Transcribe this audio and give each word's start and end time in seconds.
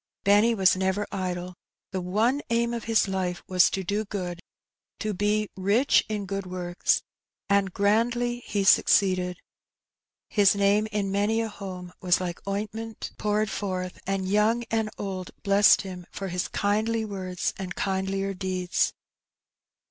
Benny 0.23 0.55
was 0.55 0.75
never 0.75 1.05
idle.• 1.11 1.49
The 1.91 2.01
one 2.01 2.41
aim 2.49 2.73
of 2.73 2.85
his 2.85 3.07
life 3.07 3.43
was 3.47 3.69
to 3.69 3.83
do 3.83 4.03
good, 4.03 4.39
to 4.97 5.13
be 5.13 5.47
"rich 5.55 6.03
in 6.09 6.25
good 6.25 6.47
works;'' 6.47 7.03
and 7.49 7.71
grandly 7.71 8.39
he 8.43 8.63
suc 8.63 8.85
ceeded. 8.85 9.35
His 10.27 10.55
name 10.55 10.87
in 10.87 11.11
many 11.11 11.39
a 11.39 11.49
home 11.49 11.93
was 12.01 12.19
like 12.19 12.41
"ointment 12.47 13.11
288 13.19 13.19
Her 13.19 13.19
Benny. 13.19 13.23
poared 13.23 13.49
forth/' 13.49 14.01
and 14.07 14.27
young 14.27 14.63
and 14.71 14.89
old 14.97 15.29
blessed 15.43 15.81
him 15.83 16.07
for 16.09 16.29
his 16.29 16.47
kindly 16.47 17.05
words 17.05 17.53
and 17.59 17.75
kindlier 17.75 18.33
deeds. 18.33 18.93